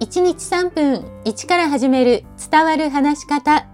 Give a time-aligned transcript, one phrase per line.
[0.00, 3.66] 1日3分1から始める伝わる話し方。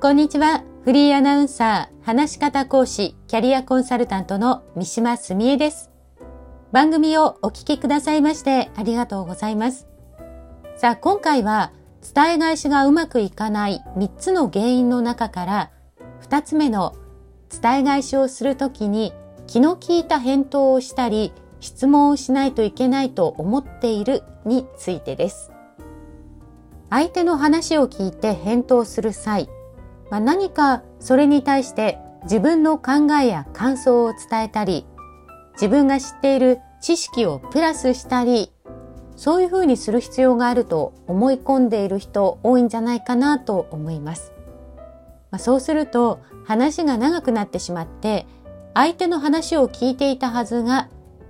[0.00, 0.64] こんにちは。
[0.82, 5.90] フリーアナウンサー、話し方講師、キャリアコンサルタントの三島澄江です。
[6.72, 9.86] 番組をお聞きくださいましてありがとうございます。
[10.78, 11.72] さあ、今回は
[12.14, 15.70] 伝え返しがうまくいかない3つの原因の中から
[16.22, 16.96] 2つ目の
[17.50, 19.12] 伝え返しをするときに
[19.46, 25.52] 気の利いた返答をしたり質問をしないといけないと思っているについてです。
[26.90, 29.48] 相手の話を聞いて返答する際、
[30.10, 34.86] まあ、何かそれに対して自分の考えや感想を伝えたり、
[35.52, 38.52] 自分が知っている知識をプラスしたり、
[39.16, 44.32] そういうふうにする必要があると思い込んでいる人多いんじゃないかなと思います。
[45.30, 48.26] まあ、そうすると話が長くなってしまって、
[48.74, 50.88] 相手の話を聞いていたはずが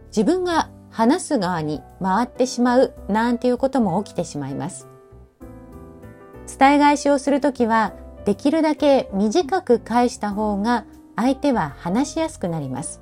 [0.08, 4.88] 自分が話す側に回ってしまうなんていうことも起きてしまいます。
[6.58, 7.92] 伝え返しをするときは、
[8.24, 10.84] できるだけ短く返した方が
[11.16, 13.00] 相手は話しやすくなります。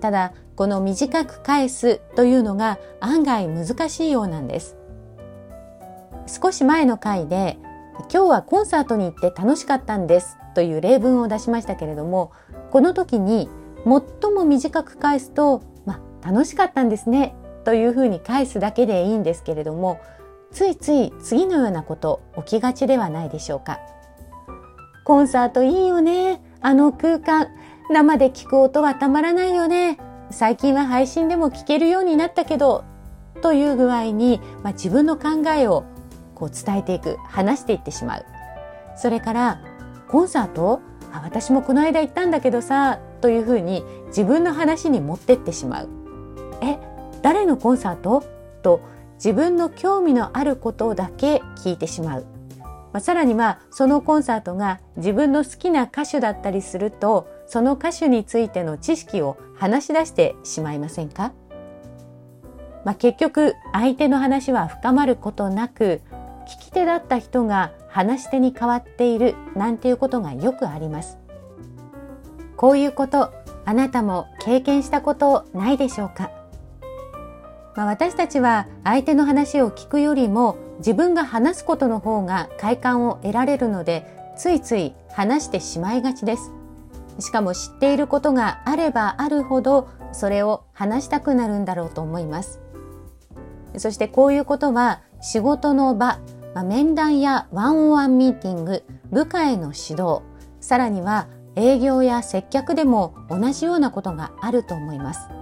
[0.00, 4.76] ただ、この短く返すというのが案外難しいようなんです。
[6.26, 7.58] 少し前の回で、
[8.12, 12.32] 今日はコンサートに行って楽しかったんですという例文を出しましたけれども、
[12.70, 13.48] この時に
[13.84, 20.00] 最も短く返すと、まあ、楽しかったんですねというふうに返すだけでいいんですけれども、
[20.50, 23.78] ついつい次のようなこと起きがちではないでしょうか。
[25.04, 26.42] コンサートいいよね。
[26.60, 27.48] あの空間。
[27.90, 29.98] 生で聞く音はたまらないよね。
[30.30, 32.84] 最近は配信でも聞けるようになったけど。
[33.40, 35.84] という具合に、まあ、自分の考えを
[36.34, 38.26] こう伝えていく、話していってしまう。
[38.96, 39.60] それから、
[40.08, 40.80] コンサート？
[41.12, 45.88] あ私もこの間行ったんだけどさ、というふうに自分の話に持ってってしまう。
[46.60, 46.78] え、
[47.22, 48.24] 誰のコンサート？
[48.62, 48.80] と
[49.18, 52.26] 自分の興味のあることだけ聞いてしまう。
[52.92, 61.32] まあ、さらにまあそのコンサートが自分の好きな歌手だったりするとその歌手についての知識を話し出してしまいませんか、
[62.86, 66.00] まあ、結局相手の話は深まることなく
[66.46, 71.18] 聞き手だった人が話し手に変わっているなんていうことがよくあります。
[72.56, 73.32] こういうこと
[73.66, 76.30] あなたも経験したことないでしょうか？
[77.78, 84.04] まあ、私たちは相手の話を聞くよりも自分が話すことの方が快感を得られるので
[84.36, 86.50] ついつい話してしまいがちです。
[87.20, 92.60] しかも知っていることがあればあるほどそれを話したくなるんだろうと思います。
[93.76, 96.18] そしてこういうことは仕事の場、
[96.56, 100.22] まあ、面談やワンオンワンミーティング、部下への指導、
[100.60, 105.37] さらには営業や接客でも同じようなことがあると思います。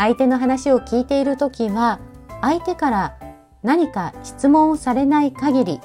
[0.00, 2.00] 相手の話を聞いている時は
[2.40, 3.18] 相手から
[3.62, 5.80] 何か質問をされない限り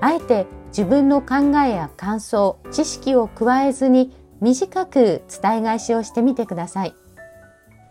[0.00, 6.94] あえて自分の考えや感想知識を加えずに短く伝え返しをしてみてください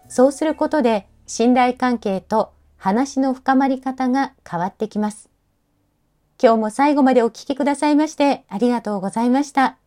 [0.10, 5.30] そうすることで信頼関係と話の深まり方が変わってきます
[6.44, 9.81] 今日も最後までお聞きくださいましてありがとうございました。